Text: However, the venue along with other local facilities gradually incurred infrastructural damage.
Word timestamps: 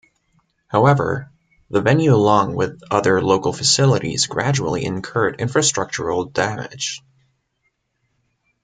However, 0.67 1.29
the 1.69 1.79
venue 1.79 2.15
along 2.15 2.55
with 2.55 2.81
other 2.89 3.21
local 3.21 3.53
facilities 3.53 4.25
gradually 4.25 4.83
incurred 4.83 5.37
infrastructural 5.37 6.33
damage. 6.33 7.03